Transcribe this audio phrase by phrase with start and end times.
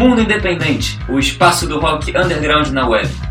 [0.00, 3.29] Mundo Independente, o espaço do rock underground na web.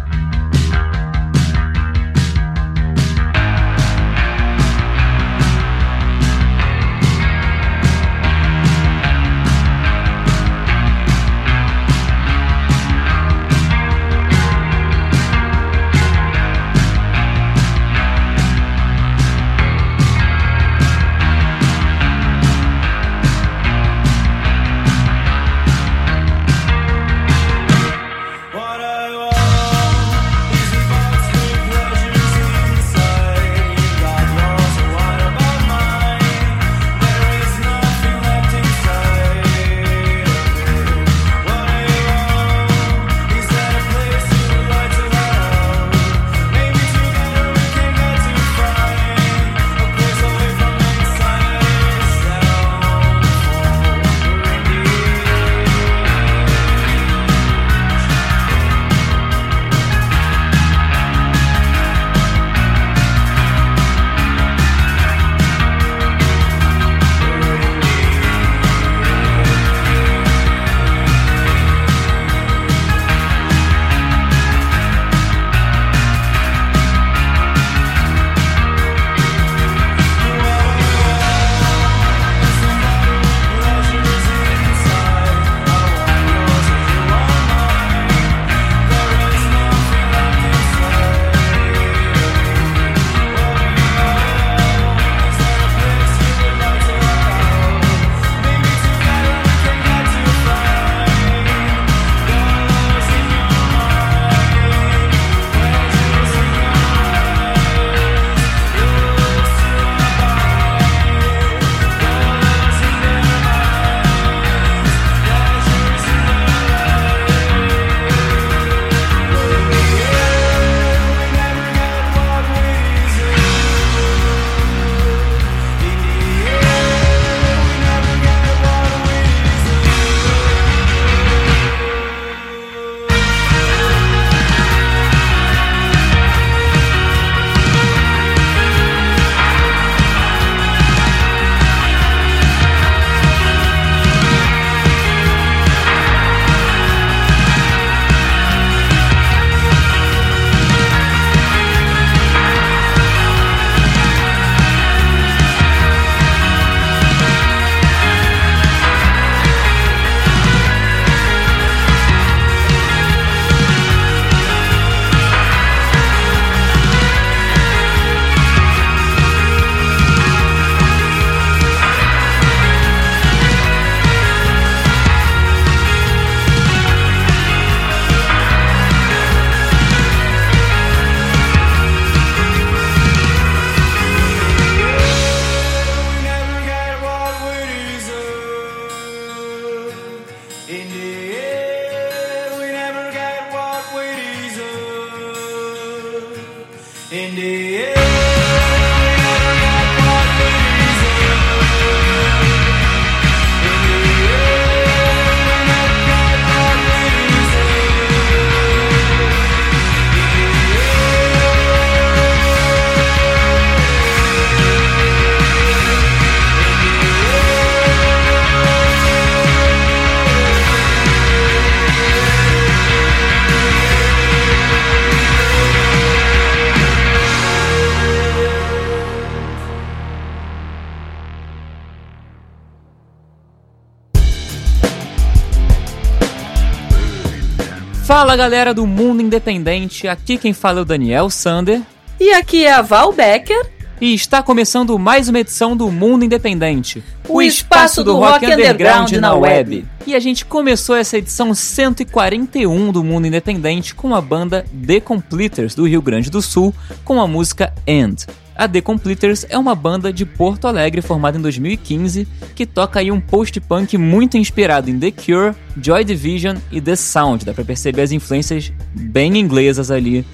[238.20, 241.82] Fala galera do Mundo Independente, aqui quem fala é o Daniel Sander.
[242.20, 243.66] E aqui é a Val Becker.
[244.02, 248.18] E está começando mais uma edição do Mundo Independente, o, o espaço, espaço do, do
[248.18, 249.76] rock, rock underground, underground na web.
[249.78, 249.88] web.
[250.06, 255.74] E a gente começou essa edição 141 do Mundo Independente com a banda The Completers
[255.74, 256.76] do Rio Grande do Sul
[257.06, 258.26] com a música End.
[258.60, 263.10] A The Completers é uma banda de Porto Alegre formada em 2015 que toca aí
[263.10, 267.46] um post-punk muito inspirado em The Cure, Joy Division e The Sound.
[267.46, 270.26] Dá pra perceber as influências bem inglesas ali,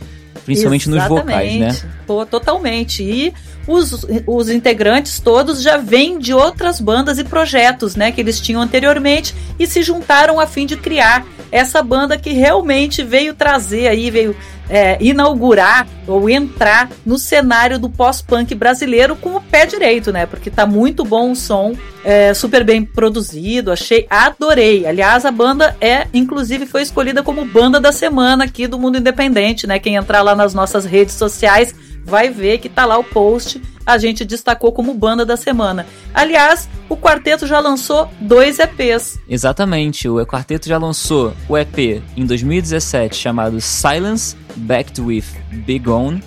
[0.44, 1.14] principalmente Exatamente.
[1.14, 1.92] nos vocais, né?
[2.08, 3.04] Pô, totalmente.
[3.04, 3.32] E
[3.68, 8.60] os, os integrantes todos já vêm de outras bandas e projetos, né, que eles tinham
[8.60, 14.10] anteriormente e se juntaram a fim de criar essa banda que realmente veio trazer aí,
[14.10, 14.36] veio
[14.70, 20.26] é, inaugurar ou entrar no cenário do pós-punk brasileiro com o pé direito, né?
[20.26, 24.86] Porque tá muito bom o som, é, super bem produzido, achei, adorei.
[24.86, 29.68] Aliás, a banda é, inclusive, foi escolhida como banda da semana aqui do Mundo Independente,
[29.68, 29.80] né?
[29.80, 33.62] Quem entrar lá nas nossas redes sociais vai ver que tá lá o post.
[33.86, 35.86] A gente destacou como banda da semana.
[36.14, 39.20] Aliás, o quarteto já lançou dois EPs.
[39.30, 46.24] Exatamente, o quarteto já lançou o EP em 2017 chamado Silence Backed with Be Gone.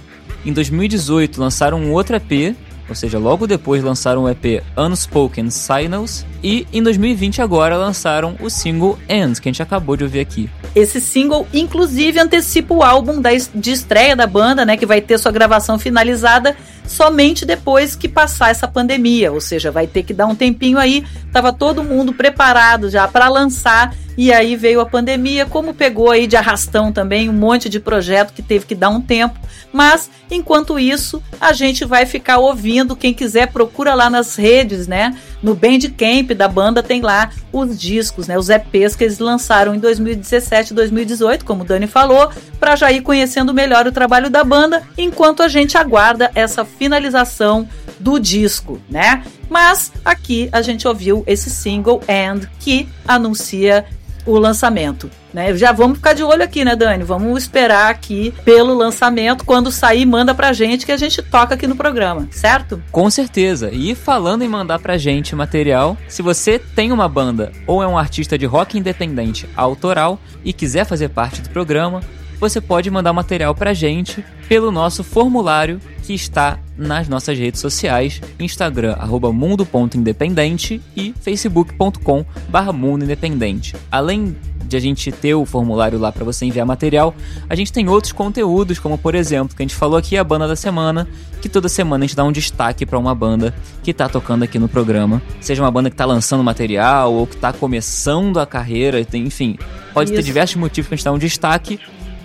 [0.47, 2.57] Em 2018 lançaram um outro EP
[2.89, 8.49] ou seja, logo depois lançaram o EP Unspoken Signals e em 2020 agora lançaram o
[8.49, 10.49] single End, que a gente acabou de ouvir aqui.
[10.75, 13.21] Esse single inclusive antecipa o álbum
[13.55, 16.57] de estreia da banda, né, que vai ter sua gravação finalizada
[16.89, 21.05] somente depois que passar essa pandemia, ou seja, vai ter que dar um tempinho aí.
[21.33, 26.27] Tava todo mundo preparado já para lançar e aí veio a pandemia, como pegou aí
[26.27, 29.39] de arrastão também um monte de projeto que teve que dar um tempo.
[29.73, 32.97] Mas enquanto isso, a gente vai ficar ouvindo.
[32.97, 35.17] Quem quiser procura lá nas redes, né?
[35.41, 38.37] No Bandcamp da banda tem lá os discos, né?
[38.37, 42.91] Os EPs que eles lançaram em 2017 e 2018, como o Dani falou, para já
[42.91, 48.81] ir conhecendo melhor o trabalho da banda, enquanto a gente aguarda essa finalização do disco,
[48.89, 49.25] né?
[49.51, 53.85] Mas aqui a gente ouviu esse single And que anuncia
[54.29, 55.11] o lançamento.
[55.33, 55.57] Né?
[55.57, 57.03] Já vamos ficar de olho aqui, né, Dani?
[57.03, 59.45] Vamos esperar aqui pelo lançamento.
[59.45, 62.83] Quando sair, manda pra gente que a gente toca aqui no programa, certo?
[62.93, 63.71] Com certeza.
[63.73, 67.99] E falando em mandar pra gente material, se você tem uma banda ou é um
[67.99, 72.01] artista de rock independente autoral e quiser fazer parte do programa,
[72.39, 78.21] você pode mandar material pra gente pelo nosso formulário que está nas nossas redes sociais,
[78.39, 83.77] Instagram, arroba mundo.independente e facebook.com barra mundo independente.
[83.91, 87.15] Além de a gente ter o formulário lá para você enviar material,
[87.49, 90.47] a gente tem outros conteúdos, como por exemplo, que a gente falou aqui a banda
[90.47, 91.09] da semana,
[91.41, 94.59] que toda semana a gente dá um destaque para uma banda que tá tocando aqui
[94.59, 99.05] no programa, seja uma banda que tá lançando material ou que tá começando a carreira,
[99.15, 99.59] enfim,
[99.93, 100.21] pode Isso.
[100.21, 101.81] ter diversos motivos que a gente dá um destaque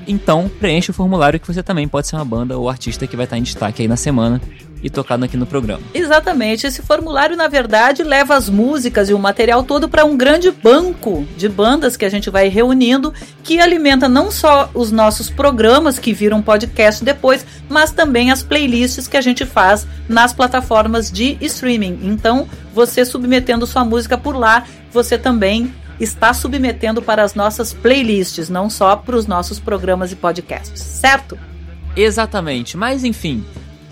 [0.07, 3.25] então, preencha o formulário que você também pode ser uma banda ou artista que vai
[3.25, 4.41] estar em destaque aí na semana
[4.83, 5.81] e tocado aqui no programa.
[5.93, 6.67] Exatamente.
[6.67, 11.25] Esse formulário, na verdade, leva as músicas e o material todo para um grande banco
[11.37, 16.11] de bandas que a gente vai reunindo, que alimenta não só os nossos programas que
[16.11, 21.99] viram podcast depois, mas também as playlists que a gente faz nas plataformas de streaming.
[22.03, 28.49] Então, você submetendo sua música por lá, você também está submetendo para as nossas playlists,
[28.49, 31.37] não só para os nossos programas e podcasts, certo?
[31.95, 33.45] Exatamente, mas enfim,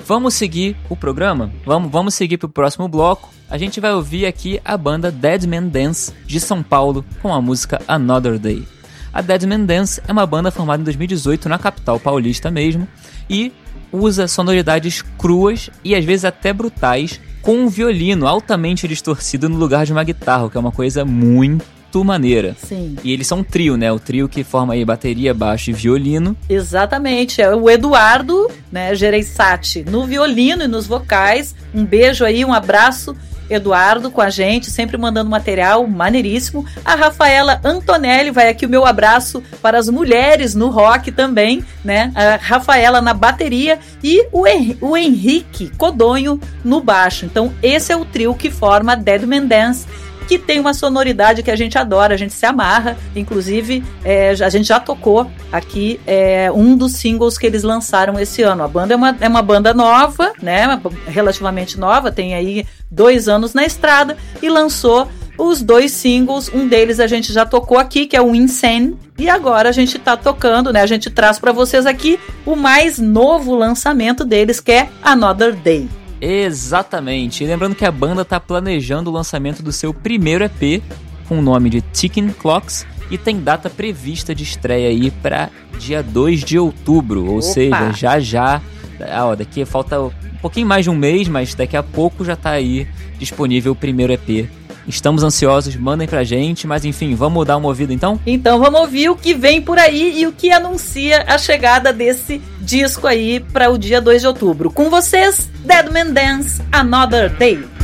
[0.05, 1.51] vamos seguir o programa?
[1.65, 3.29] Vamos, vamos seguir para o próximo bloco.
[3.49, 7.41] A gente vai ouvir aqui a banda Dead Man Dance de São Paulo com a
[7.41, 8.65] música Another Day.
[9.13, 12.87] A Dead Man Dance é uma banda formada em 2018 na capital paulista mesmo
[13.29, 13.51] e
[13.91, 19.85] usa sonoridades cruas e às vezes até brutais com um violino altamente distorcido no lugar
[19.85, 22.55] de uma guitarra, que é uma coisa muito muito maneira.
[22.57, 22.95] Sim.
[23.03, 23.91] E eles são um trio, né?
[23.91, 26.35] O trio que forma aí bateria, baixo e violino.
[26.49, 27.41] Exatamente.
[27.41, 31.53] É o Eduardo, né, Gereissati, no violino e nos vocais.
[31.73, 33.15] Um beijo aí, um abraço.
[33.49, 36.65] Eduardo com a gente, sempre mandando material maneiríssimo.
[36.85, 42.13] A Rafaela Antonelli, vai aqui o meu abraço para as mulheres no rock também, né?
[42.15, 47.25] A Rafaela na bateria e o, Hen o Henrique Codonho no baixo.
[47.25, 49.85] Então, esse é o trio que forma Dead Man Dance
[50.31, 52.97] que tem uma sonoridade que a gente adora, a gente se amarra.
[53.13, 58.41] Inclusive, é, a gente já tocou aqui é, um dos singles que eles lançaram esse
[58.41, 58.63] ano.
[58.63, 60.79] A banda é uma, é uma banda nova, né?
[61.05, 65.05] Relativamente nova, tem aí dois anos na estrada e lançou
[65.37, 66.49] os dois singles.
[66.53, 68.95] Um deles a gente já tocou aqui, que é o Insane.
[69.17, 70.79] E agora a gente tá tocando, né?
[70.81, 75.89] A gente traz para vocês aqui o mais novo lançamento deles, que é Another Day.
[76.21, 77.43] Exatamente.
[77.43, 80.83] E lembrando que a banda está planejando o lançamento do seu primeiro EP
[81.27, 85.49] com o nome de Ticking Clocks e tem data prevista de estreia aí para
[85.79, 87.41] dia 2 de outubro, ou Opa.
[87.41, 88.61] seja, já já,
[89.09, 90.11] ah, ó, daqui falta um
[90.41, 92.87] pouquinho mais de um mês, mas daqui a pouco já está aí
[93.17, 94.49] disponível o primeiro EP
[94.87, 98.19] Estamos ansiosos, mandem pra gente, mas enfim, vamos dar uma ouvida então?
[98.25, 102.41] Então vamos ouvir o que vem por aí e o que anuncia a chegada desse
[102.59, 104.71] disco aí para o dia 2 de outubro.
[104.71, 107.80] Com vocês, Dead Man Dance Another Day.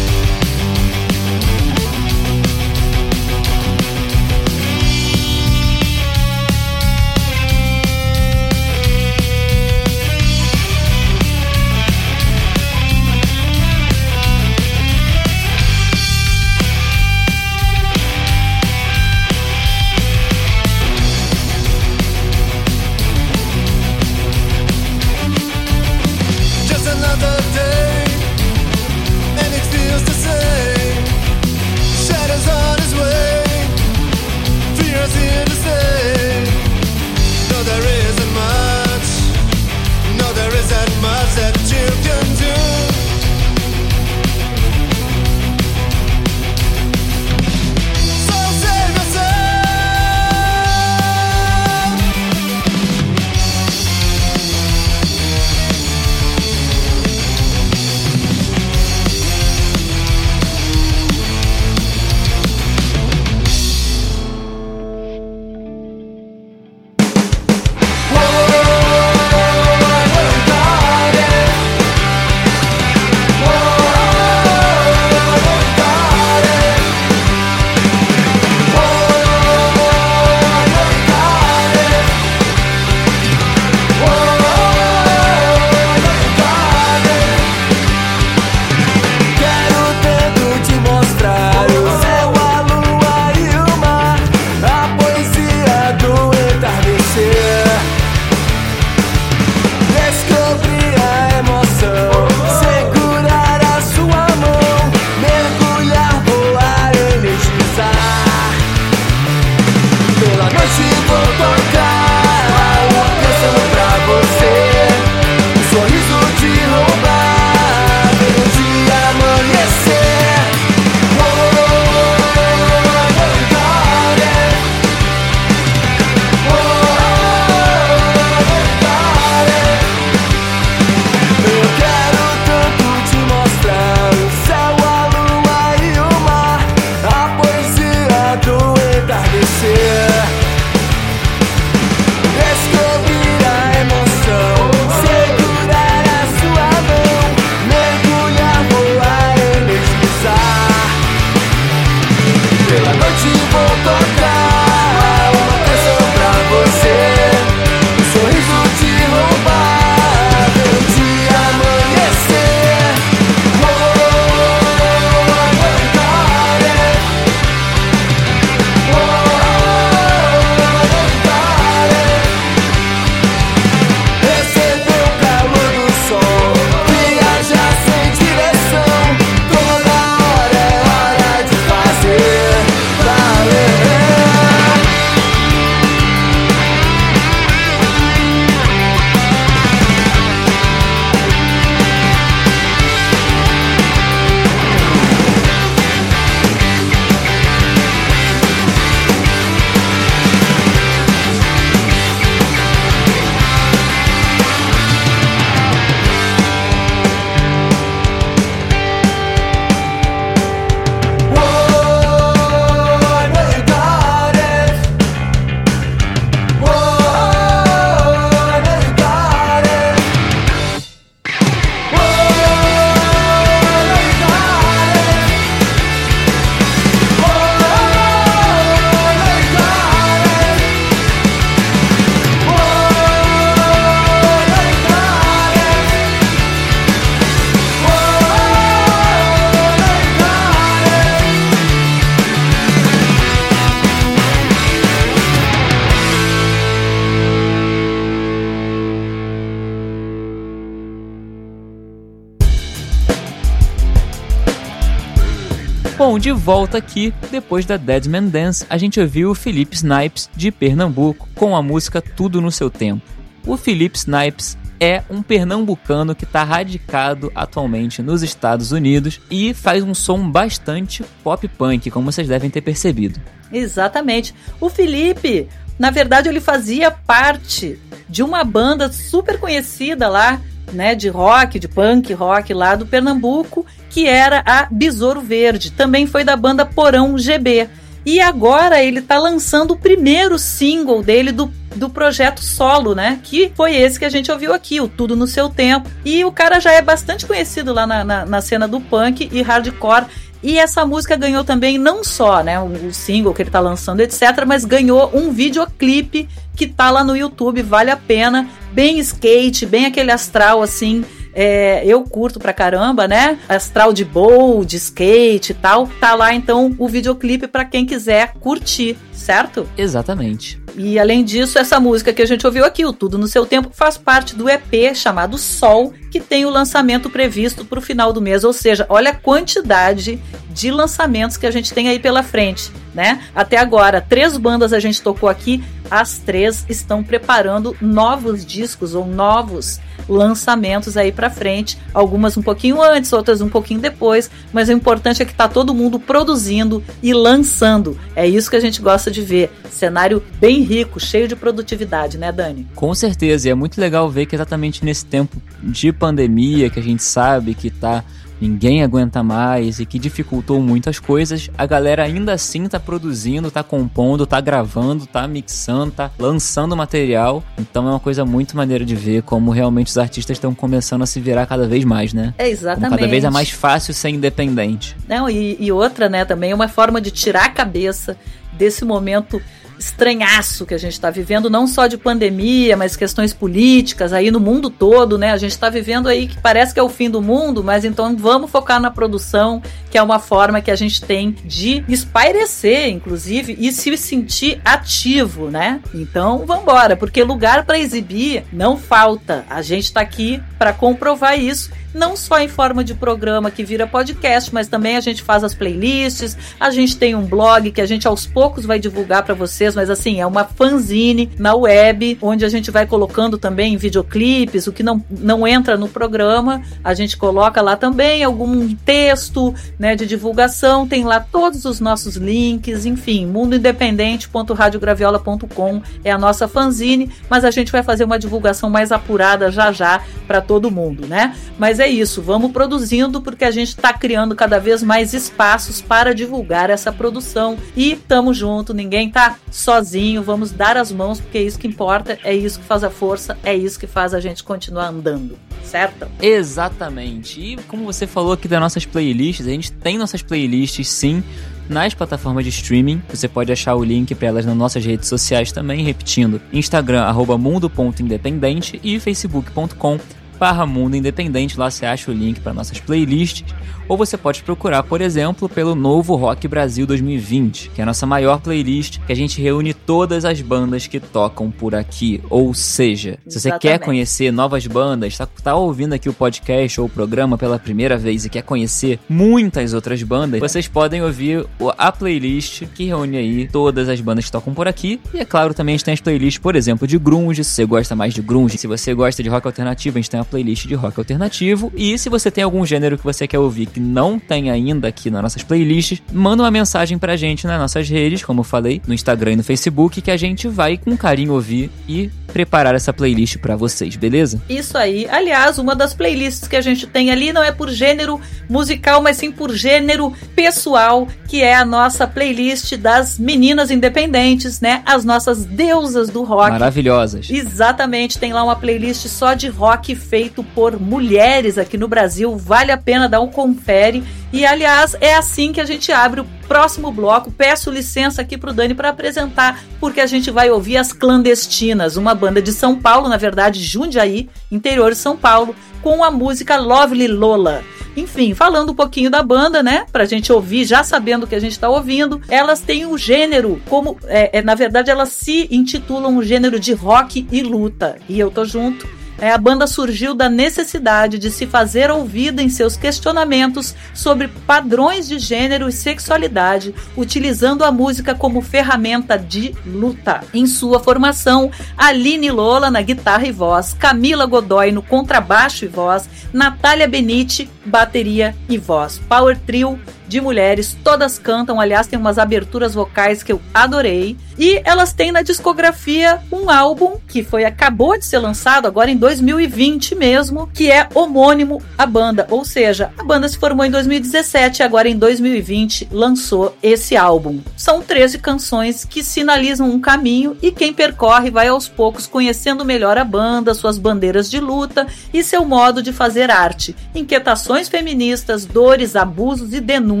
[256.41, 261.29] Volta aqui, depois da Dead Man Dance, a gente ouviu o Felipe Snipes de Pernambuco
[261.35, 263.03] com a música Tudo no Seu Tempo.
[263.45, 269.83] O Felipe Snipes é um pernambucano que está radicado atualmente nos Estados Unidos e faz
[269.83, 273.21] um som bastante pop punk, como vocês devem ter percebido.
[273.53, 274.33] Exatamente.
[274.59, 277.79] O Felipe, na verdade, ele fazia parte
[278.09, 280.41] de uma banda super conhecida lá,
[280.73, 285.71] né, de rock, de punk rock lá do Pernambuco, que era a Besouro Verde.
[285.71, 287.69] Também foi da banda Porão GB.
[288.05, 293.19] E agora ele está lançando o primeiro single dele do, do projeto solo, né?
[293.23, 295.89] Que foi esse que a gente ouviu aqui, o Tudo no Seu Tempo.
[296.03, 299.41] E o cara já é bastante conhecido lá na, na, na cena do punk e
[299.41, 300.07] hardcore.
[300.43, 304.43] E essa música ganhou também não só, né, o single que ele tá lançando, etc,
[304.47, 309.85] mas ganhou um videoclipe que tá lá no YouTube, vale a pena, bem skate, bem
[309.85, 311.03] aquele astral assim,
[311.33, 313.39] é, eu curto pra caramba, né?
[313.47, 315.87] Astral de bowl, de skate e tal.
[315.99, 319.67] Tá lá então o videoclipe para quem quiser curtir, certo?
[319.77, 320.60] Exatamente.
[320.75, 323.71] E além disso, essa música que a gente ouviu aqui, o Tudo no Seu Tempo,
[323.73, 328.21] faz parte do EP chamado Sol, que tem o lançamento previsto para o final do
[328.21, 328.43] mês.
[328.43, 330.19] Ou seja, olha a quantidade
[330.49, 333.21] de lançamentos que a gente tem aí pela frente, né?
[333.33, 339.05] Até agora, três bandas a gente tocou aqui, as três estão preparando novos discos ou
[339.05, 344.73] novos lançamentos aí para frente, algumas um pouquinho antes, outras um pouquinho depois, mas o
[344.73, 347.97] importante é que tá todo mundo produzindo e lançando.
[348.15, 349.51] É isso que a gente gosta de ver.
[349.69, 352.67] Cenário bem rico, cheio de produtividade, né, Dani?
[352.75, 356.83] Com certeza, e é muito legal ver que exatamente nesse tempo de pandemia que a
[356.83, 358.03] gente sabe que tá
[358.41, 363.61] ninguém aguenta mais e que dificultou muitas coisas, a galera ainda assim tá produzindo, tá
[363.61, 367.43] compondo, tá gravando, tá mixando, tá lançando material.
[367.57, 371.05] Então é uma coisa muito maneira de ver como realmente os artistas estão começando a
[371.05, 372.33] se virar cada vez mais, né?
[372.37, 372.89] É exatamente.
[372.89, 374.97] Como cada vez é mais fácil ser independente.
[375.07, 378.17] Não, e, e outra, né, também é uma forma de tirar a cabeça
[378.53, 379.41] desse momento
[379.81, 384.39] estranhaço que a gente está vivendo, não só de pandemia, mas questões políticas aí no
[384.39, 385.31] mundo todo, né?
[385.31, 388.15] A gente está vivendo aí que parece que é o fim do mundo, mas então
[388.15, 393.57] vamos focar na produção, que é uma forma que a gente tem de espairecer, inclusive,
[393.59, 395.81] e se sentir ativo, né?
[395.93, 399.45] Então vamos embora, porque lugar para exibir não falta.
[399.49, 403.87] A gente está aqui para comprovar isso não só em forma de programa que vira
[403.87, 407.85] podcast, mas também a gente faz as playlists, a gente tem um blog que a
[407.85, 412.45] gente aos poucos vai divulgar para vocês, mas assim, é uma fanzine na web, onde
[412.45, 417.17] a gente vai colocando também videoclipes, o que não, não entra no programa, a gente
[417.17, 423.25] coloca lá também algum texto, né, de divulgação, tem lá todos os nossos links, enfim,
[423.25, 429.71] mundoindependente.radiograviola.com é a nossa fanzine, mas a gente vai fazer uma divulgação mais apurada já
[429.71, 431.35] já para todo mundo, né?
[431.57, 436.13] Mas é isso, vamos produzindo porque a gente está criando cada vez mais espaços para
[436.13, 441.43] divulgar essa produção e tamo junto, ninguém tá sozinho, vamos dar as mãos porque é
[441.43, 444.43] isso que importa, é isso que faz a força, é isso que faz a gente
[444.43, 446.07] continuar andando, certo?
[446.21, 447.39] Exatamente.
[447.39, 451.23] E como você falou aqui das nossas playlists, a gente tem nossas playlists sim
[451.69, 453.01] nas plataformas de streaming.
[453.09, 457.05] Você pode achar o link para elas nas nossas redes sociais também, repetindo: Instagram
[457.37, 459.99] mundo.independente e facebook.com
[460.41, 463.45] barra Mundo Independente, lá você acha o link para nossas playlists,
[463.91, 468.05] ou você pode procurar, por exemplo, pelo Novo Rock Brasil 2020, que é a nossa
[468.05, 472.21] maior playlist, que a gente reúne todas as bandas que tocam por aqui.
[472.29, 473.61] Ou seja, se você Exatamente.
[473.61, 477.97] quer conhecer novas bandas, está tá ouvindo aqui o podcast ou o programa pela primeira
[477.97, 481.45] vez e quer conhecer muitas outras bandas, vocês podem ouvir
[481.77, 485.01] a playlist que reúne aí todas as bandas que tocam por aqui.
[485.13, 487.65] E é claro, também a gente tem as playlists, por exemplo, de grunge, se você
[487.65, 490.65] gosta mais de grunge, se você gosta de rock alternativo, a gente tem a playlist
[490.65, 491.73] de rock alternativo.
[491.75, 495.09] E se você tem algum gênero que você quer ouvir que não tem ainda aqui
[495.09, 498.93] nas nossas playlists, manda uma mensagem pra gente nas nossas redes, como eu falei, no
[498.93, 503.37] Instagram e no Facebook, que a gente vai com carinho ouvir e preparar essa playlist
[503.37, 504.41] pra vocês, beleza?
[504.49, 505.07] Isso aí.
[505.09, 509.17] Aliás, uma das playlists que a gente tem ali não é por gênero musical, mas
[509.17, 514.81] sim por gênero pessoal, que é a nossa playlist das meninas independentes, né?
[514.85, 516.51] As nossas deusas do rock.
[516.51, 517.29] Maravilhosas.
[517.29, 522.35] Exatamente, tem lá uma playlist só de rock feito por mulheres aqui no Brasil.
[522.37, 523.27] Vale a pena dar um
[523.61, 524.03] confere.
[524.33, 527.31] E aliás, é assim que a gente abre o próximo bloco.
[527.31, 532.15] Peço licença aqui pro Dani para apresentar, porque a gente vai ouvir as Clandestinas, uma
[532.15, 537.07] banda de São Paulo, na verdade, Jundiaí, interior de São Paulo, com a música Lovely
[537.07, 537.63] Lola.
[537.95, 539.85] Enfim, falando um pouquinho da banda, né?
[539.91, 543.61] Pra gente ouvir, já sabendo o que a gente tá ouvindo, elas têm o gênero,
[543.67, 543.97] como.
[544.05, 547.97] É, é, na verdade, elas se intitulam o gênero de rock e luta.
[548.07, 549.00] E eu tô junto.
[549.21, 555.07] É, a banda surgiu da necessidade de se fazer ouvida em seus questionamentos sobre padrões
[555.07, 560.21] de gênero e sexualidade, utilizando a música como ferramenta de luta.
[560.33, 566.09] Em sua formação, Aline Lola na guitarra e voz, Camila Godoy no contrabaixo e voz,
[566.33, 568.99] Natália Benite, bateria e voz.
[569.07, 569.79] Power Trio
[570.11, 574.17] de mulheres, todas cantam, aliás, tem umas aberturas vocais que eu adorei.
[574.37, 578.97] E elas têm na discografia um álbum que foi acabou de ser lançado agora em
[578.97, 584.59] 2020 mesmo, que é homônimo à banda, ou seja, a banda se formou em 2017
[584.59, 587.39] e agora em 2020 lançou esse álbum.
[587.55, 592.97] São 13 canções que sinalizam um caminho e quem percorre vai aos poucos conhecendo melhor
[592.97, 598.95] a banda, suas bandeiras de luta e seu modo de fazer arte, inquietações feministas, dores,
[598.95, 600.00] abusos e denúncias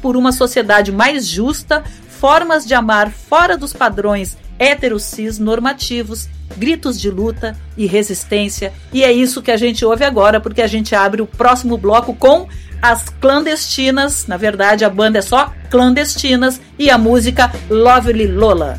[0.00, 7.10] por uma sociedade mais justa, formas de amar fora dos padrões heterocis normativos, gritos de
[7.10, 8.72] luta e resistência.
[8.92, 12.14] E é isso que a gente ouve agora, porque a gente abre o próximo bloco
[12.14, 12.46] com
[12.82, 14.26] as clandestinas.
[14.26, 18.78] Na verdade, a banda é só clandestinas e a música Lovely Lola.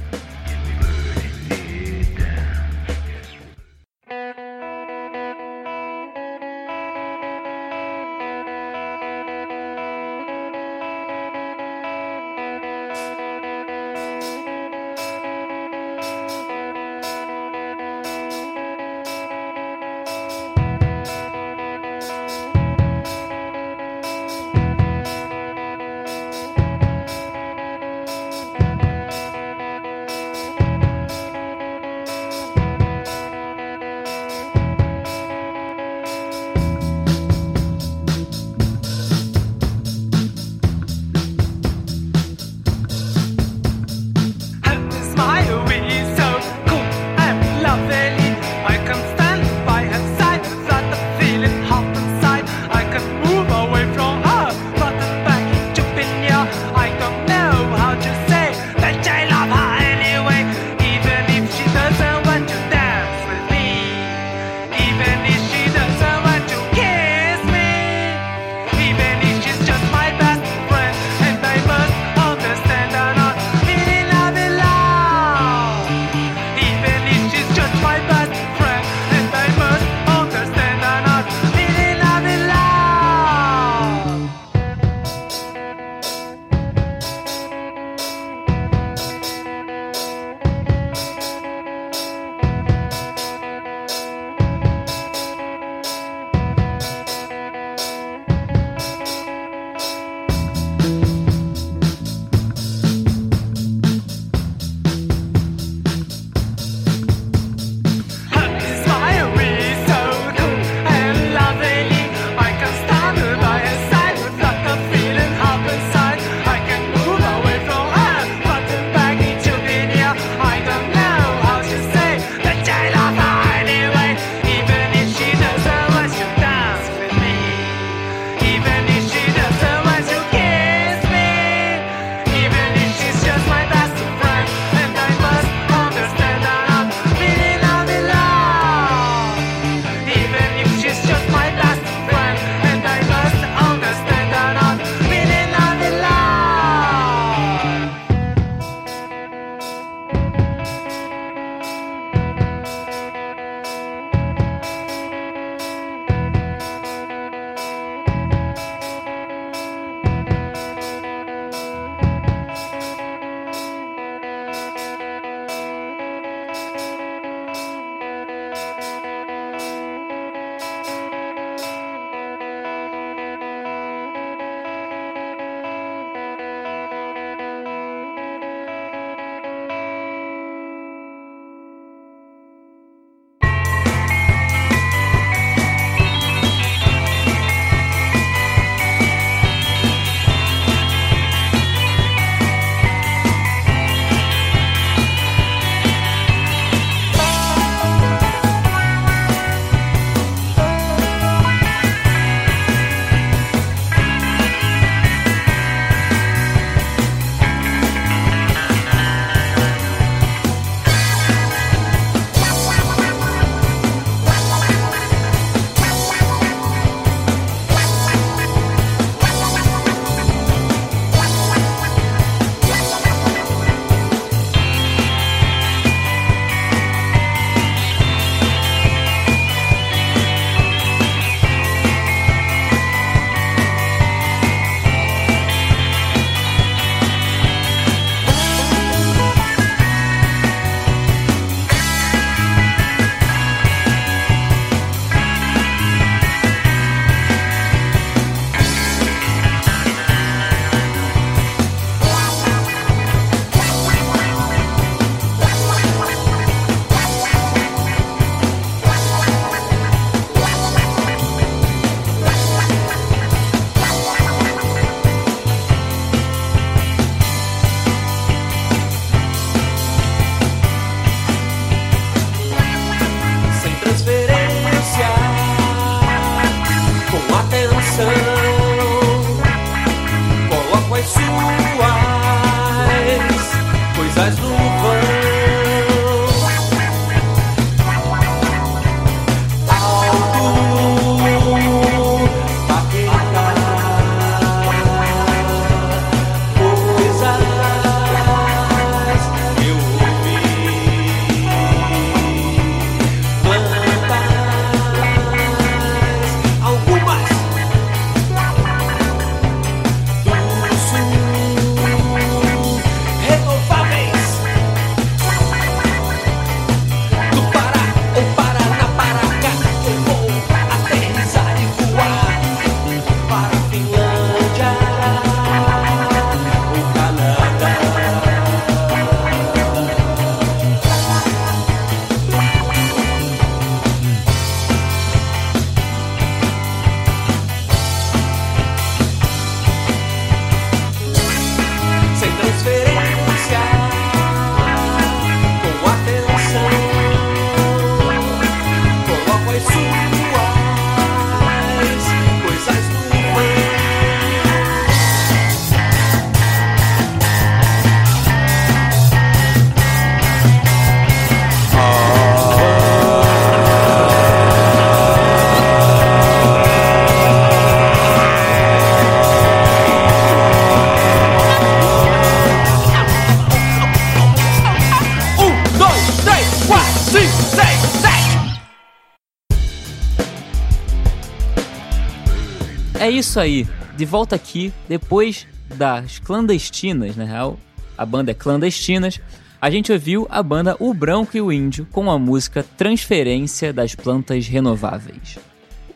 [383.02, 383.68] É isso aí.
[383.98, 387.58] De volta aqui, depois das clandestinas, na real,
[387.98, 389.20] a banda é clandestinas.
[389.60, 393.96] A gente ouviu a banda O Branco e o Índio com a música Transferência das
[393.96, 395.40] Plantas Renováveis.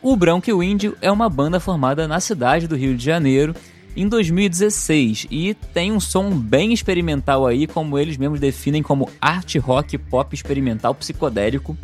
[0.02, 3.54] O Branco e o Índio é uma banda formada na cidade do Rio de Janeiro
[3.96, 9.56] em 2016 e tem um som bem experimental aí, como eles mesmos definem como art
[9.56, 11.76] rock pop experimental psicodélico,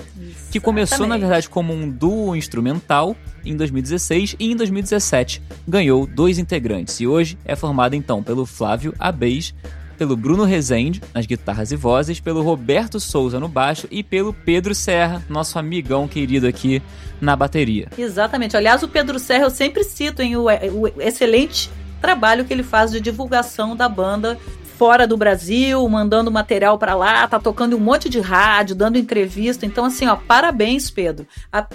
[0.50, 1.20] que começou na Exatamente.
[1.20, 7.38] verdade como um duo instrumental em 2016 e em 2017 ganhou dois integrantes e hoje
[7.44, 9.54] é formado então pelo Flávio Abez,
[9.96, 14.74] pelo Bruno Rezende nas guitarras e vozes, pelo Roberto Souza no baixo e pelo Pedro
[14.74, 16.82] Serra, nosso amigão querido aqui
[17.20, 17.88] na bateria.
[17.96, 18.56] Exatamente.
[18.56, 21.70] Aliás, o Pedro Serra eu sempre cito em o, o excelente
[22.02, 24.38] trabalho que ele faz de divulgação da banda
[24.76, 29.64] fora do Brasil, mandando material pra lá, tá tocando um monte de rádio, dando entrevista.
[29.64, 31.24] Então, assim, ó, parabéns, Pedro.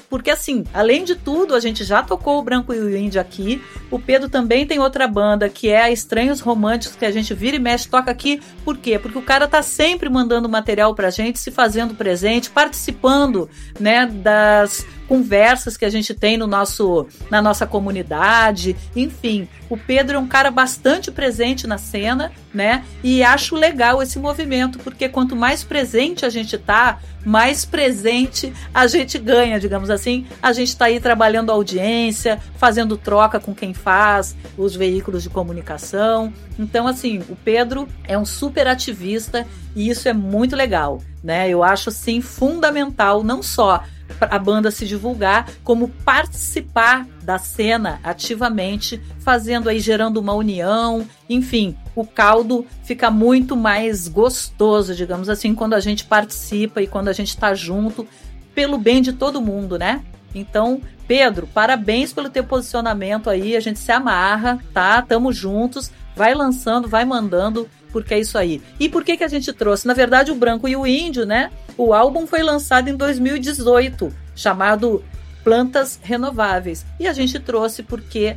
[0.09, 3.61] Porque, assim, além de tudo, a gente já tocou o Branco e o Índio aqui.
[3.89, 7.55] O Pedro também tem outra banda, que é a Estranhos Românticos, que a gente vira
[7.55, 8.41] e mexe, toca aqui.
[8.65, 8.99] Por quê?
[8.99, 14.85] Porque o cara tá sempre mandando material pra gente, se fazendo presente, participando, né, das
[15.07, 19.47] conversas que a gente tem no nosso, na nossa comunidade, enfim.
[19.69, 22.83] O Pedro é um cara bastante presente na cena, né?
[23.03, 28.87] E acho legal esse movimento, porque quanto mais presente a gente tá, mais presente a
[28.87, 30.25] gente ganha, digamos assim.
[30.41, 36.33] A gente tá aí trabalhando audiência, fazendo troca com quem faz, os veículos de comunicação.
[36.57, 41.49] Então, assim, o Pedro é um super ativista e isso é muito legal, né?
[41.49, 43.83] Eu acho, assim, fundamental, não só
[44.19, 51.75] a banda se divulgar, como participar da cena ativamente, fazendo aí, gerando uma união, enfim,
[51.95, 57.13] o caldo fica muito mais gostoso, digamos assim, quando a gente participa e quando a
[57.13, 58.07] gente está junto,
[58.55, 60.03] pelo bem de todo mundo, né?
[60.33, 65.01] Então, Pedro, parabéns pelo teu posicionamento aí, a gente se amarra, tá?
[65.01, 68.61] Tamo juntos, vai lançando, vai mandando, porque é isso aí.
[68.79, 69.87] E por que que a gente trouxe?
[69.87, 71.51] Na verdade, o Branco e o Índio, né?
[71.77, 75.03] O álbum foi lançado em 2018, chamado
[75.43, 76.85] Plantas Renováveis.
[76.99, 78.35] E a gente trouxe porque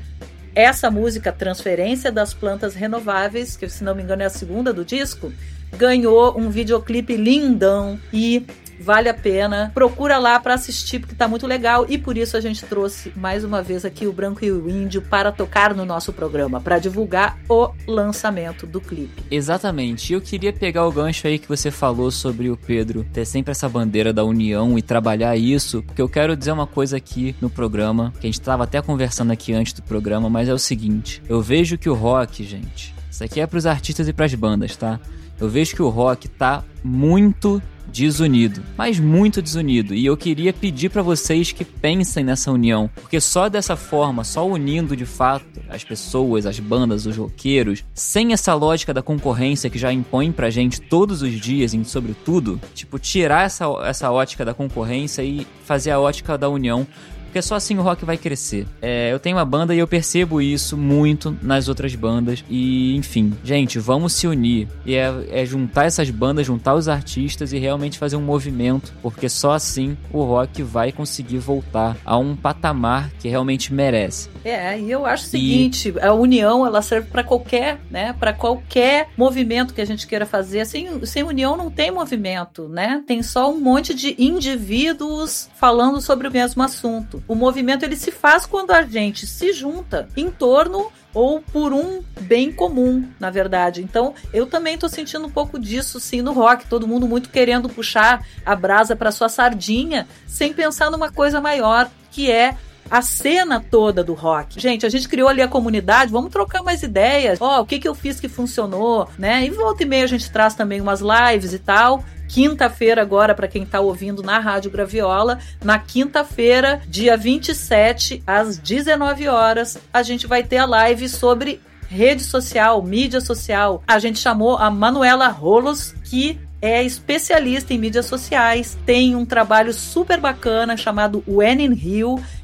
[0.55, 4.85] essa música, Transferência das Plantas Renováveis, que se não me engano é a segunda do
[4.85, 5.33] disco,
[5.77, 8.45] ganhou um videoclipe lindão e
[8.81, 9.71] vale a pena.
[9.75, 13.45] Procura lá para assistir porque tá muito legal e por isso a gente trouxe mais
[13.45, 17.39] uma vez aqui o Branco e o Índio para tocar no nosso programa, para divulgar
[17.49, 19.23] o lançamento do clipe.
[19.31, 20.13] Exatamente.
[20.13, 23.69] Eu queria pegar o gancho aí que você falou sobre o Pedro ter sempre essa
[23.69, 28.13] bandeira da união e trabalhar isso, porque eu quero dizer uma coisa aqui no programa,
[28.21, 31.41] que a gente tava até conversando aqui antes do programa, mas é o seguinte: eu
[31.41, 34.99] vejo que o rock, gente, isso aqui é pros artistas e pras bandas, tá?
[35.41, 39.95] Eu vejo que o rock tá muito desunido, mas muito desunido.
[39.95, 44.47] E eu queria pedir pra vocês que pensem nessa união, porque só dessa forma, só
[44.47, 49.79] unindo de fato as pessoas, as bandas, os roqueiros, sem essa lógica da concorrência que
[49.79, 54.45] já impõe pra gente todos os dias em sobre tudo, tipo tirar essa, essa ótica
[54.45, 56.87] da concorrência e fazer a ótica da união.
[57.31, 58.67] Porque só assim o rock vai crescer.
[58.83, 62.45] É, eu tenho uma banda e eu percebo isso muito nas outras bandas.
[62.51, 64.67] E, enfim, gente, vamos se unir.
[64.85, 68.93] E é, é juntar essas bandas, juntar os artistas e realmente fazer um movimento.
[69.01, 74.29] Porque só assim o rock vai conseguir voltar a um patamar que realmente merece.
[74.45, 79.11] É, e eu acho o seguinte, a união ela serve para qualquer, né, para qualquer
[79.17, 80.67] movimento que a gente queira fazer.
[80.67, 83.05] Sem, sem união não tem movimento, né?
[83.07, 87.20] Tem só um monte de indivíduos falando sobre o mesmo assunto.
[87.27, 92.03] O movimento ele se faz quando a gente se junta em torno ou por um
[92.21, 93.83] bem comum, na verdade.
[93.83, 97.69] Então, eu também tô sentindo um pouco disso sim no rock, todo mundo muito querendo
[97.69, 102.57] puxar a brasa para sua sardinha, sem pensar numa coisa maior, que é
[102.91, 104.61] a cena toda do rock.
[104.61, 107.41] Gente, a gente criou ali a comunidade, vamos trocar mais ideias.
[107.41, 109.45] Ó, oh, o que que eu fiz que funcionou, né?
[109.47, 112.05] E volta e meia a gente traz também umas lives e tal.
[112.33, 119.27] Quinta-feira agora para quem tá ouvindo na Rádio Graviola, na quinta-feira, dia 27 às 19
[119.27, 123.83] horas, a gente vai ter a live sobre rede social, mídia social.
[123.85, 129.75] A gente chamou a Manuela Rolos, que é especialista em mídias sociais, tem um trabalho
[129.75, 131.75] super bacana chamado When in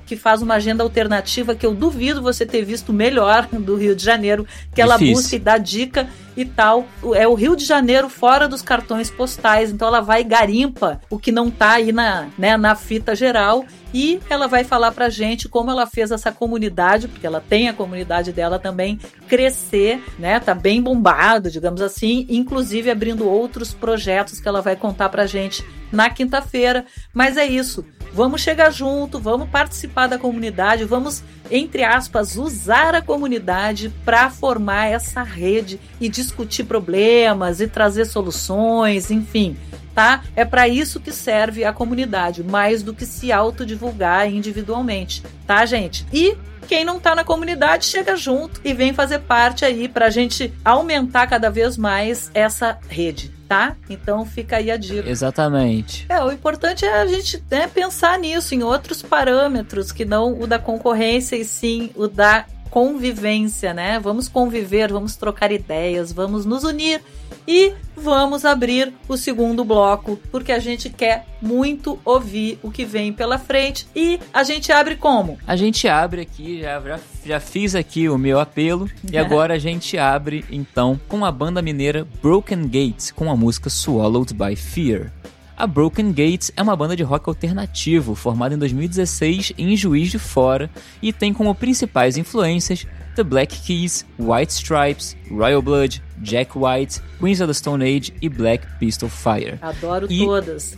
[0.06, 4.04] que faz uma agenda alternativa que eu duvido você ter visto melhor do Rio de
[4.04, 5.14] Janeiro, que ela Difícil.
[5.16, 6.86] busca e dá dica e tal.
[7.14, 11.18] É o Rio de Janeiro fora dos cartões postais, então ela vai e garimpa o
[11.18, 13.64] que não tá aí na, né, na fita geral
[13.94, 17.72] e ela vai falar pra gente como ela fez essa comunidade, porque ela tem a
[17.72, 20.38] comunidade dela também, crescer, né?
[20.38, 25.64] Tá bem bombado, digamos assim, inclusive abrindo outros projetos que ela vai contar pra gente
[25.90, 26.84] na quinta-feira.
[27.14, 27.84] Mas é isso.
[28.12, 34.86] Vamos chegar junto, vamos participar da comunidade, vamos, entre aspas, usar a comunidade para formar
[34.86, 39.56] essa rede e discutir problemas e trazer soluções, enfim
[39.96, 40.22] tá?
[40.36, 46.06] É para isso que serve a comunidade, mais do que se autodivulgar individualmente, tá, gente?
[46.12, 46.36] E
[46.68, 51.26] quem não tá na comunidade chega junto e vem fazer parte aí pra gente aumentar
[51.26, 53.35] cada vez mais essa rede.
[53.48, 53.76] Tá?
[53.88, 55.08] Então fica aí a dica.
[55.08, 56.04] Exatamente.
[56.08, 60.46] É, o importante é a gente né, pensar nisso, em outros parâmetros, que não o
[60.46, 63.98] da concorrência e sim o da convivência, né?
[63.98, 67.00] Vamos conviver, vamos trocar ideias, vamos nos unir
[67.46, 73.12] e vamos abrir o segundo bloco, porque a gente quer muito ouvir o que vem
[73.12, 73.86] pela frente.
[73.94, 75.38] E a gente abre como?
[75.46, 79.58] A gente abre aqui, já, já, já fiz aqui o meu apelo, e agora a
[79.58, 85.12] gente abre então com a banda mineira Broken Gates com a música Swallowed by Fear.
[85.56, 90.18] A Broken Gates é uma banda de rock alternativo formada em 2016 em Juiz de
[90.18, 90.68] Fora
[91.00, 97.40] e tem como principais influências The Black Keys, White Stripes, Royal Blood, Jack White, Queens
[97.40, 99.58] of the Stone Age e Black Pistol Fire.
[99.62, 100.76] Adoro E- todas.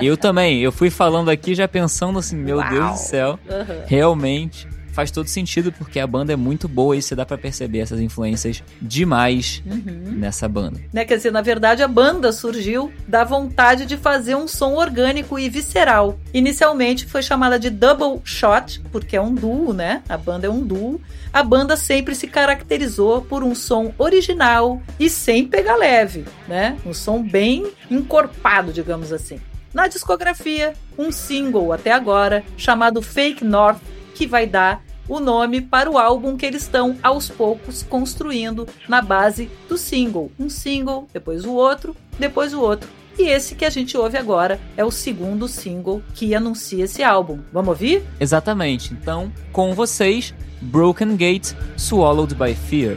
[0.00, 2.70] Eu também, eu fui falando aqui já pensando assim, meu Uau.
[2.70, 3.82] Deus do céu, Aham.
[3.86, 7.78] realmente faz todo sentido porque a banda é muito boa e você dá pra perceber
[7.80, 10.12] essas influências demais Uhum.
[10.18, 10.80] nessa banda.
[10.92, 11.04] Né?
[11.04, 15.48] Quer dizer, na verdade, a banda surgiu da vontade de fazer um som orgânico e
[15.48, 16.18] visceral.
[16.34, 20.02] Inicialmente foi chamada de Double Shot, porque é um duo, né?
[20.08, 21.00] A banda é um duo.
[21.32, 26.76] A banda sempre se caracterizou por um som original e sem pegar leve, né?
[26.84, 29.40] Um som bem encorpado, digamos assim.
[29.72, 33.78] Na discografia, um single até agora chamado Fake North,
[34.22, 39.02] que vai dar o nome para o álbum que eles estão aos poucos construindo na
[39.02, 40.30] base do single.
[40.38, 42.88] Um single, depois o outro, depois o outro.
[43.18, 47.40] E esse que a gente ouve agora é o segundo single que anuncia esse álbum.
[47.52, 48.04] Vamos ouvir?
[48.20, 48.92] Exatamente.
[48.94, 52.96] Então, com vocês, Broken Gate, Swallowed by Fear.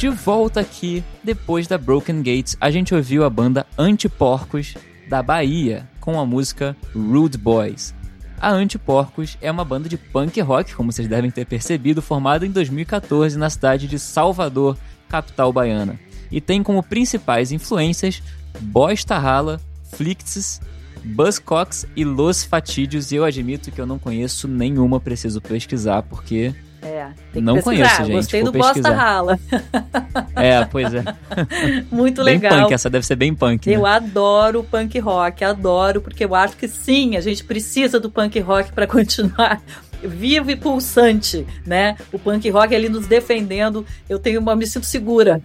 [0.00, 4.74] De volta aqui, depois da Broken Gates, a gente ouviu a banda Antiporcos
[5.10, 7.94] da Bahia com a música Rude Boys.
[8.40, 12.50] A Antiporcos é uma banda de punk rock, como vocês devem ter percebido, formada em
[12.50, 16.00] 2014 na cidade de Salvador, capital baiana.
[16.32, 18.22] E tem como principais influências
[18.58, 19.60] Bosta Rala,
[19.92, 20.62] Flicts,
[21.04, 23.12] Buzzcocks e Los Fatídios.
[23.12, 27.54] E eu admito que eu não conheço nenhuma, preciso pesquisar, porque É, tem que Não
[27.56, 27.62] pesquisar.
[27.62, 28.96] conheço, gente, Gostei vou do Bosta pesquisar.
[28.96, 29.38] Rala.
[30.36, 31.04] É, pois é.
[31.92, 32.62] Muito bem legal.
[32.62, 33.68] punk, essa deve ser bem punk.
[33.68, 33.76] né?
[33.76, 38.38] Eu adoro punk rock, adoro, porque eu acho que sim, a gente precisa do punk
[38.40, 39.60] rock para continuar
[40.02, 41.96] vivo e pulsante, né?
[42.12, 45.40] O punk rock ali nos defendendo, eu tenho uma me sinto segura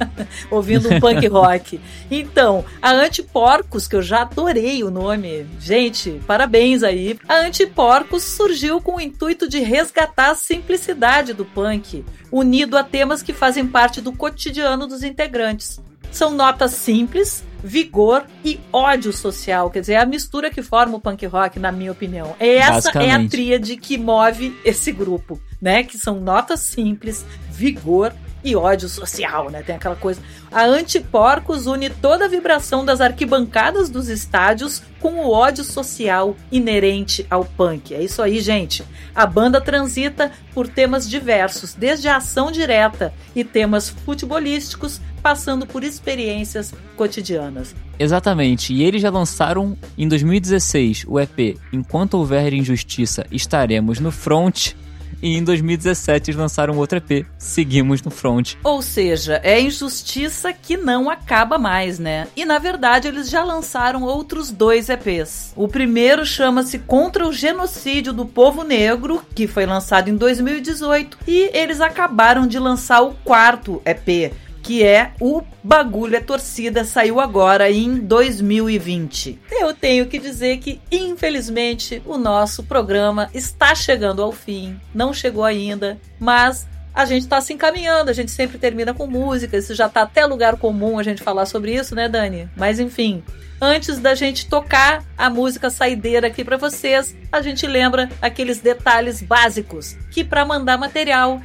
[0.50, 1.80] ouvindo um punk rock.
[2.10, 7.18] Então, a Antiporcos, que eu já adorei o nome, gente, parabéns aí.
[7.28, 13.22] A Antiporcos surgiu com o intuito de resgatar a simplicidade do punk, unido a temas
[13.22, 15.80] que fazem parte do cotidiano dos integrantes.
[16.10, 19.70] São notas simples, vigor e ódio social.
[19.70, 22.36] Quer dizer, é a mistura que forma o punk rock, na minha opinião.
[22.38, 25.82] Essa é a tríade que move esse grupo, né?
[25.82, 28.12] Que são notas simples, vigor
[28.44, 29.62] e ódio social, né?
[29.62, 30.20] Tem aquela coisa.
[30.52, 37.26] A Antiporcos une toda a vibração das arquibancadas dos estádios com o ódio social inerente
[37.30, 37.94] ao punk.
[37.94, 38.84] É isso aí, gente.
[39.14, 45.82] A banda transita por temas diversos, desde a ação direta e temas futebolísticos, passando por
[45.82, 47.74] experiências cotidianas.
[47.98, 54.74] Exatamente, e eles já lançaram em 2016 o EP Enquanto Houver Injustiça Estaremos no Front.
[55.22, 58.56] E em 2017 eles lançaram outro EP, Seguimos no Front.
[58.62, 62.26] Ou seja, é injustiça que não acaba mais, né?
[62.36, 65.54] E na verdade eles já lançaram outros dois EPs.
[65.56, 71.50] O primeiro chama-se Contra o Genocídio do Povo Negro, que foi lançado em 2018, e
[71.54, 74.34] eles acabaram de lançar o quarto EP,
[74.64, 79.38] que é o Bagulho é Torcida, saiu agora em 2020.
[79.50, 84.80] Eu tenho que dizer que, infelizmente, o nosso programa está chegando ao fim.
[84.94, 89.58] Não chegou ainda, mas a gente está se encaminhando, a gente sempre termina com música,
[89.58, 92.48] isso já tá até lugar comum a gente falar sobre isso, né, Dani?
[92.56, 93.22] Mas enfim,
[93.60, 99.20] antes da gente tocar a música saideira aqui para vocês, a gente lembra aqueles detalhes
[99.20, 101.42] básicos, que para mandar material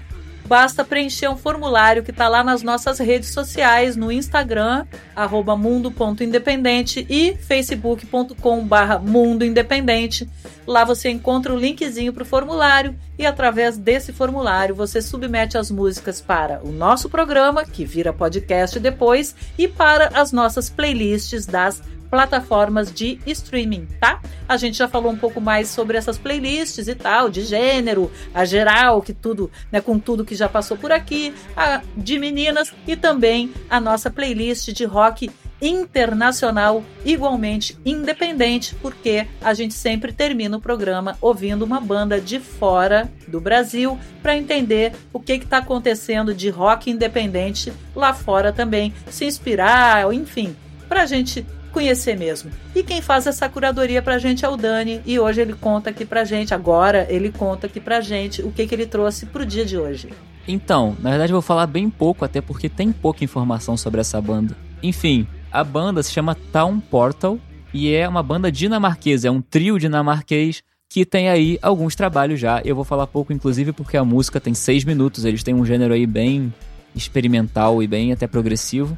[0.50, 4.84] basta preencher um formulário que está lá nas nossas redes sociais, no Instagram,
[5.16, 10.28] arroba mundo.independente e facebook.com barra mundo independente.
[10.66, 15.70] Lá você encontra o linkzinho para o formulário e através desse formulário você submete as
[15.70, 21.80] músicas para o nosso programa, que vira podcast depois, e para as nossas playlists das
[22.10, 24.22] plataformas de streaming, tá?
[24.47, 28.45] A gente já falou um pouco mais sobre essas playlists e tal, de gênero, a
[28.45, 32.95] geral, que tudo, né, com tudo que já passou por aqui, a de meninas e
[32.95, 35.30] também a nossa playlist de rock
[35.62, 43.12] internacional, igualmente independente, porque a gente sempre termina o programa ouvindo uma banda de fora
[43.28, 49.26] do Brasil para entender o que está acontecendo de rock independente lá fora também, se
[49.26, 50.55] inspirar, enfim,
[50.88, 52.51] para a gente conhecer mesmo.
[52.76, 56.05] E quem faz essa curadoria pra gente é o Dani, e hoje ele conta aqui
[56.05, 59.65] pra gente, agora ele conta aqui pra gente o que, que ele trouxe pro dia
[59.65, 60.09] de hoje.
[60.47, 64.20] Então, na verdade eu vou falar bem pouco, até porque tem pouca informação sobre essa
[64.20, 64.55] banda.
[64.82, 67.39] Enfim, a banda se chama Town Portal
[67.74, 72.61] e é uma banda dinamarquesa, é um trio dinamarquês que tem aí alguns trabalhos já.
[72.65, 75.93] Eu vou falar pouco, inclusive, porque a música tem seis minutos, eles têm um gênero
[75.93, 76.51] aí bem
[76.95, 78.97] experimental e bem até progressivo,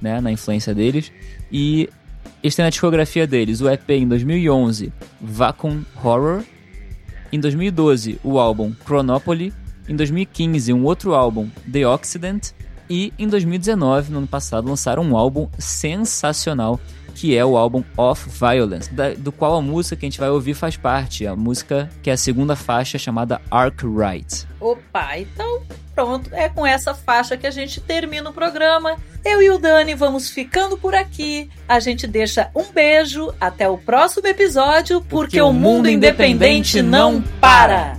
[0.00, 1.12] né, na influência deles.
[1.52, 1.90] E
[2.42, 6.44] eles têm na discografia deles o EP em 2011, Vacuum Horror,
[7.32, 9.52] em 2012 o álbum Chronopoly,
[9.88, 12.52] em 2015 um outro álbum, The Occident,
[12.88, 16.80] e em 2019, no ano passado, lançaram um álbum sensacional
[17.16, 20.28] que é o álbum Of Violence, da- do qual a música que a gente vai
[20.28, 24.46] ouvir faz parte, a música que é a segunda faixa chamada Arkwright.
[24.60, 25.62] Opa, então
[25.94, 28.96] pronto, é com essa faixa que a gente termina o programa.
[29.24, 31.48] Eu e o Dani vamos ficando por aqui.
[31.66, 37.96] A gente deixa um beijo, até o próximo episódio, porque, o mundo independente não para.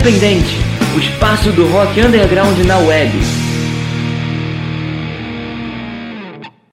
[0.00, 0.56] Independente,
[0.96, 3.39] o espaço do rock underground na web.